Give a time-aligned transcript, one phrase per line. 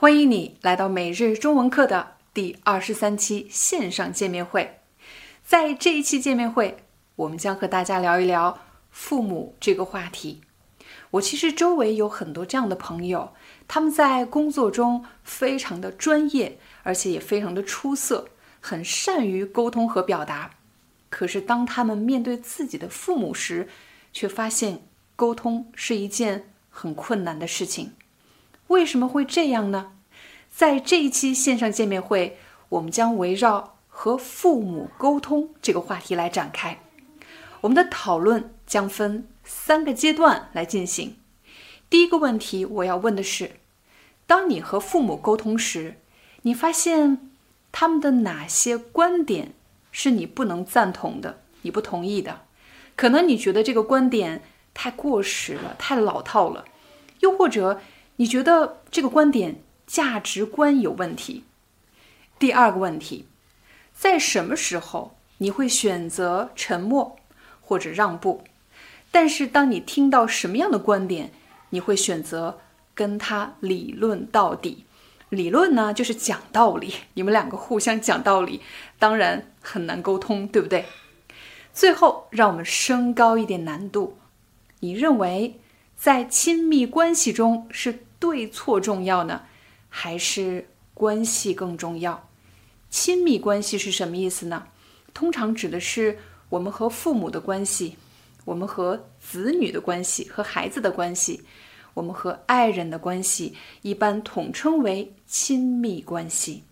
[0.00, 4.78] 欢迎你来到每日中文课的第二十三期线上见面会。
[5.44, 6.84] 在这一期见面会，
[7.16, 8.60] 我们将和大家聊一聊
[8.92, 10.40] 父母这个话题。
[11.10, 13.32] 我其实周围有很多这样的朋友，
[13.66, 18.28] 他们在工作中非常的专业，而且也非常的出色，
[18.60, 20.52] 很善于沟通和表达。
[21.10, 23.68] 可是当他们面对自己的父母时，
[24.12, 24.80] 却发现
[25.16, 27.94] 沟通是一件很困难的事情。
[28.68, 29.94] 为什么会这样呢？
[30.58, 32.36] 在这一期线上见面会，
[32.70, 36.80] 我们将围绕和父母沟通这个话题来展开。
[37.60, 41.14] 我们的讨论将分三个阶段来进行。
[41.88, 43.52] 第一个问题，我要问的是：
[44.26, 46.00] 当你和父母沟通时，
[46.42, 47.30] 你发现
[47.70, 49.52] 他们的哪些观点
[49.92, 52.40] 是你不能赞同的、你不同意的？
[52.96, 54.42] 可能你觉得这个观点
[54.74, 56.64] 太过时了、太老套了，
[57.20, 57.80] 又或者……
[58.16, 61.44] 你觉得这个观点价值观有问题？
[62.38, 63.24] 第二个问题，
[63.94, 67.16] 在什么时候你会选择沉默
[67.62, 68.44] 或者让步？
[69.10, 71.32] 但是当你听到什么样的观点，
[71.70, 72.60] 你会选择
[72.94, 74.84] 跟他理论到底？
[75.30, 76.92] 理论呢，就是讲道理。
[77.14, 78.60] 你们两个互相讲道理，
[78.98, 80.84] 当然很难沟通，对不对？
[81.72, 84.18] 最后，让我们升高一点难度。
[84.80, 85.58] 你认为
[85.96, 88.04] 在亲密关系中是？
[88.20, 89.42] 对错重要呢，
[89.88, 92.28] 还是关系更重要？
[92.90, 94.68] 亲密关系是什么意思呢？
[95.12, 97.96] 通常指的是我们和父母的关系，
[98.44, 101.42] 我们和子女的关系，和孩子的关系，
[101.94, 106.64] 我们和爱人的关系，一般统称为亲密关系。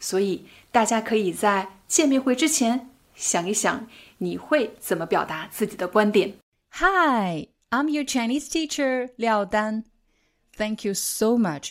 [0.00, 3.86] 所以大家可以在见面会之前想一想，
[4.18, 6.34] 你会怎么表达自己的观点
[6.72, 9.84] ？Hi, I'm your Chinese teacher 廖丹。
[10.56, 11.70] Thank you so much